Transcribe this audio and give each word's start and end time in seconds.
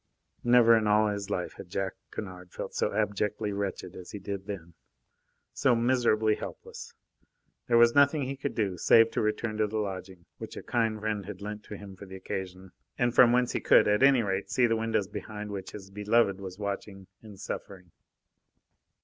Never 0.43 0.75
in 0.75 0.87
all 0.87 1.09
his 1.09 1.29
life 1.29 1.53
had 1.57 1.69
Jack 1.69 1.93
Kennard 2.11 2.51
felt 2.51 2.73
so 2.73 2.91
abjectly 2.91 3.51
wretched 3.53 3.95
as 3.95 4.09
he 4.09 4.17
did 4.17 4.47
then, 4.47 4.73
so 5.53 5.75
miserably 5.75 6.33
helpless. 6.33 6.95
There 7.67 7.77
was 7.77 7.93
nothing 7.93 8.21
that 8.21 8.25
he 8.29 8.35
could 8.35 8.55
do, 8.55 8.79
save 8.79 9.11
to 9.11 9.21
return 9.21 9.57
to 9.57 9.67
the 9.67 9.77
lodging, 9.77 10.25
which 10.39 10.57
a 10.57 10.63
kind 10.63 10.99
friend 10.99 11.27
had 11.27 11.39
lent 11.43 11.67
him 11.67 11.95
for 11.95 12.07
the 12.07 12.15
occasion, 12.15 12.71
and 12.97 13.13
from 13.13 13.31
whence 13.31 13.51
he 13.51 13.61
could, 13.61 13.87
at 13.87 14.01
any 14.01 14.23
rate, 14.23 14.49
see 14.49 14.65
the 14.65 14.75
windows 14.75 15.07
behind 15.07 15.51
which 15.51 15.69
his 15.69 15.91
beloved 15.91 16.41
was 16.41 16.57
watching 16.57 17.05
and 17.21 17.39
suffering. 17.39 17.91